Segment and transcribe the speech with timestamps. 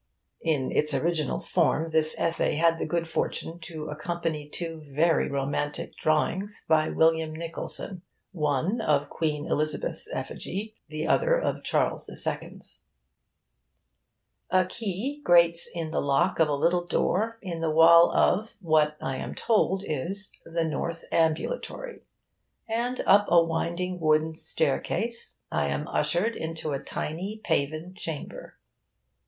[0.41, 5.95] [In its original form this essay had the good fortune to accompany two very romantic
[5.95, 8.01] drawings by William Nicholson
[8.31, 12.81] one of Queen Elizabeth's effigy, the other of Charles II.'s.]
[14.49, 18.97] A key grates in the lock of a little door in the wall of (what
[18.99, 22.01] I am told is) the North Ambulatory;
[22.67, 28.55] and up a winding wooden staircase I am ushered into a tiny paven chamber.